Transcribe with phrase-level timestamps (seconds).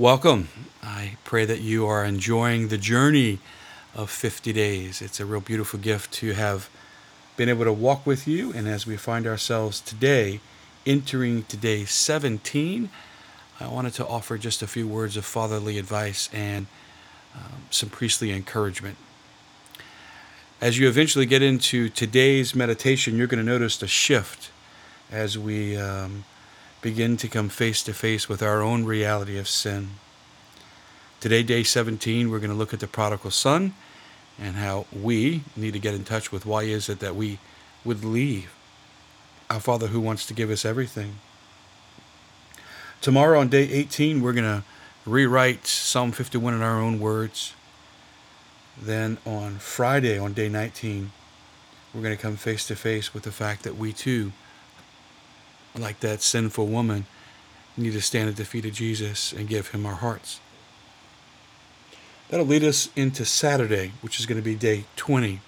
[0.00, 0.48] Welcome.
[0.82, 3.38] I pray that you are enjoying the journey
[3.94, 5.02] of 50 days.
[5.02, 6.70] It's a real beautiful gift to have
[7.36, 8.50] been able to walk with you.
[8.54, 10.40] And as we find ourselves today
[10.86, 12.88] entering today 17,
[13.60, 16.66] I wanted to offer just a few words of fatherly advice and
[17.34, 18.96] um, some priestly encouragement.
[20.62, 24.50] As you eventually get into today's meditation, you're going to notice a shift
[25.12, 26.24] as we um,
[26.82, 29.90] begin to come face to face with our own reality of sin.
[31.20, 33.74] Today, day 17, we're going to look at the prodigal son
[34.38, 37.38] and how we need to get in touch with why is it that we
[37.84, 38.54] would leave
[39.50, 41.16] our Father who wants to give us everything.
[43.00, 44.62] Tomorrow on day 18, we're going to
[45.04, 47.54] rewrite Psalm 51 in our own words.
[48.80, 51.10] Then on Friday, on day 19,
[51.92, 54.32] we're going to come face to face with the fact that we too,
[55.78, 57.06] like that sinful woman,
[57.76, 60.40] need to stand at the feet of Jesus and give him our hearts.
[62.28, 65.40] That'll lead us into Saturday, which is going to be day 20,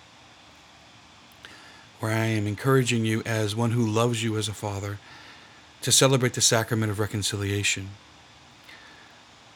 [2.00, 4.98] where I am encouraging you as one who loves you as a father
[5.82, 7.90] to celebrate the sacrament of reconciliation.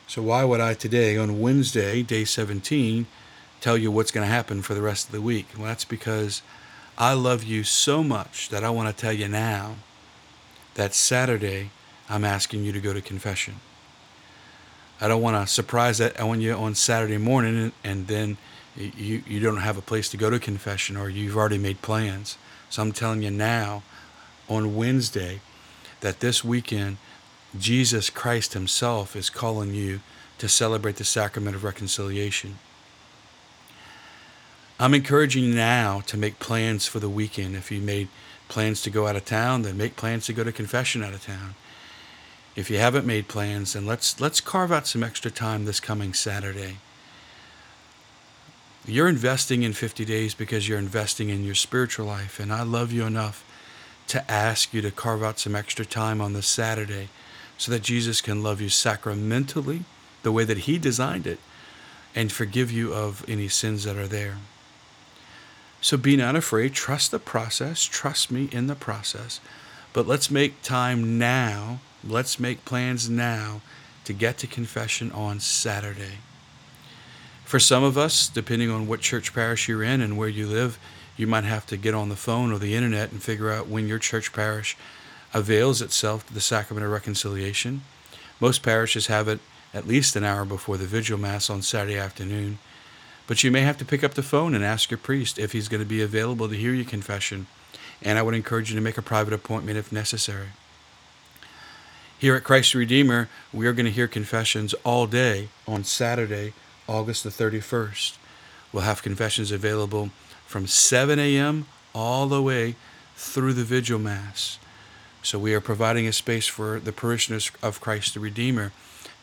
[0.06, 3.06] So, why would I today, on Wednesday, day 17,
[3.60, 5.46] tell you what's going to happen for the rest of the week?
[5.56, 6.42] Well, that's because
[6.96, 9.76] I love you so much that I want to tell you now
[10.77, 11.70] that Saturday
[12.08, 13.56] I'm asking you to go to confession.
[15.00, 18.38] I don't want to surprise that on you on Saturday morning and, and then
[18.77, 22.38] you, you don't have a place to go to confession or you've already made plans.
[22.70, 23.82] So I'm telling you now
[24.48, 25.41] on Wednesday
[26.00, 26.98] that this weekend
[27.58, 30.00] Jesus Christ Himself is calling you
[30.38, 32.58] to celebrate the sacrament of reconciliation.
[34.78, 37.56] I'm encouraging you now to make plans for the weekend.
[37.56, 38.08] If you made
[38.48, 41.25] plans to go out of town, then make plans to go to confession out of
[41.25, 41.55] town.
[42.55, 46.14] If you haven't made plans, then let's let's carve out some extra time this coming
[46.14, 46.78] Saturday.
[48.86, 52.93] You're investing in 50 days because you're investing in your spiritual life, and I love
[52.93, 53.44] you enough
[54.09, 57.09] to ask you to carve out some extra time on this Saturday
[57.59, 59.82] so that Jesus can love you sacramentally
[60.22, 61.41] the way that He designed it
[62.15, 64.38] and forgive you of any sins that are there.
[65.86, 69.41] So be not afraid, trust the process, trust me in the process,
[69.92, 73.62] but let's make time now Let's make plans now
[74.04, 76.19] to get to confession on Saturday.
[77.44, 80.78] For some of us, depending on what church parish you're in and where you live,
[81.16, 83.88] you might have to get on the phone or the internet and figure out when
[83.88, 84.76] your church parish
[85.34, 87.82] avails itself to the sacrament of reconciliation.
[88.41, 89.41] Most parishes have it
[89.75, 92.58] at least an hour before the vigil mass on Saturday afternoon.
[93.26, 95.69] But you may have to pick up the phone and ask your priest if he's
[95.69, 97.47] going to be available to hear your confession.
[98.03, 100.48] And I would encourage you to make a private appointment if necessary.
[102.19, 106.54] Here at Christ the Redeemer, we are going to hear confessions all day on Saturday,
[106.88, 108.16] August the 31st.
[108.72, 110.10] We'll have confessions available
[110.47, 111.66] from 7 a.m.
[111.94, 112.76] all the way
[113.16, 114.58] through the Vigil Mass.
[115.22, 118.72] So we are providing a space for the parishioners of Christ the Redeemer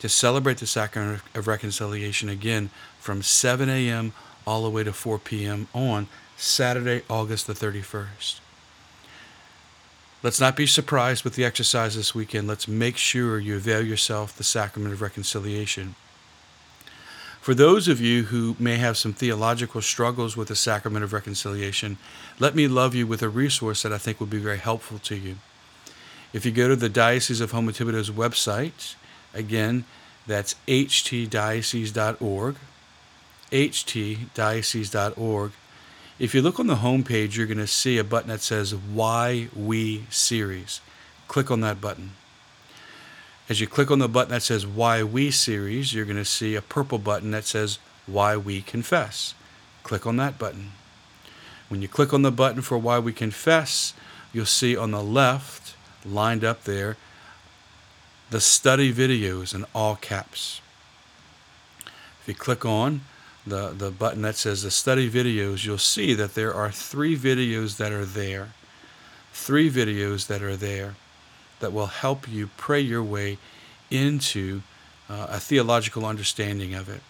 [0.00, 4.12] to celebrate the sacrament of reconciliation again from 7 a.m.
[4.46, 5.68] all the way to 4 p.m.
[5.74, 8.40] on Saturday, August the 31st.
[10.22, 12.48] Let's not be surprised with the exercise this weekend.
[12.48, 15.96] Let's make sure you avail yourself the sacrament of reconciliation.
[17.42, 21.98] For those of you who may have some theological struggles with the sacrament of reconciliation,
[22.38, 25.14] let me love you with a resource that I think will be very helpful to
[25.14, 25.36] you.
[26.32, 28.94] If you go to the Diocese of Houma Thibodaux's website,
[29.34, 29.84] again,
[30.26, 32.56] that's htdiocese.org,
[33.52, 35.52] htdiocese.org,
[36.16, 38.72] if you look on the home page, you're going to see a button that says
[38.72, 40.80] Why We Series.
[41.26, 42.12] Click on that button.
[43.48, 46.54] As you click on the button that says Why We Series, you're going to see
[46.54, 49.34] a purple button that says Why We Confess.
[49.82, 50.70] Click on that button.
[51.68, 53.92] When you click on the button for Why We Confess,
[54.32, 55.74] you'll see on the left,
[56.06, 56.96] lined up there,
[58.30, 60.60] the study videos in all caps.
[62.22, 63.02] If you click on
[63.46, 67.76] the, the button that says the study videos, you'll see that there are three videos
[67.76, 68.48] that are there.
[69.32, 70.94] Three videos that are there
[71.60, 73.38] that will help you pray your way
[73.90, 74.62] into
[75.08, 77.02] uh, a theological understanding of it.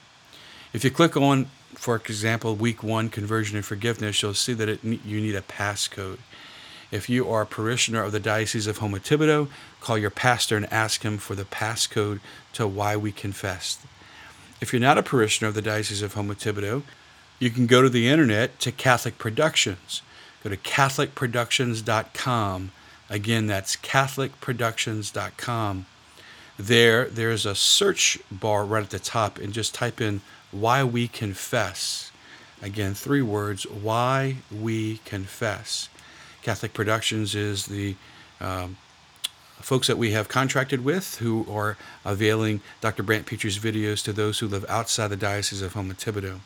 [0.73, 4.83] If you click on, for example, week one, conversion and forgiveness, you'll see that it,
[4.83, 6.19] you need a passcode.
[6.95, 9.49] If you are a parishioner of the Diocese of Houma Thibodaux,
[9.81, 12.21] call your pastor and ask him for the passcode
[12.53, 13.81] to why we confessed.
[14.61, 16.85] If you're not a parishioner of the Diocese of Houma Thibodaux,
[17.41, 20.03] you can go to the internet to Catholic Productions.
[20.45, 22.71] Go to CatholicProductions.com.
[23.11, 25.87] Again, that's CatholicProductions.com.
[26.57, 30.21] there, there's a search bar right at the top, and just type in
[30.53, 32.13] why we confess.
[32.63, 35.89] Again, three words why we confess.
[36.45, 37.97] Catholic Productions is the
[38.39, 38.77] um,
[39.61, 43.03] folks that we have contracted with who are availing Dr.
[43.03, 46.41] Brant Pitre's videos to those who live outside the Diocese of Houma Thibodaux.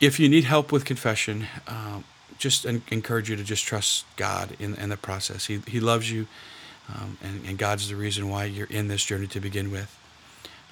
[0.00, 2.00] If you need help with confession, uh,
[2.36, 5.46] just encourage you to just trust God in, in the process.
[5.46, 6.26] He, he loves you,
[6.92, 9.96] um, and, and God's the reason why you're in this journey to begin with.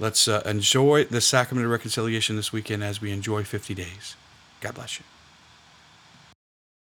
[0.01, 4.17] Let's uh, enjoy the sacrament of reconciliation this weekend as we enjoy 50 days.
[4.61, 5.05] God bless you.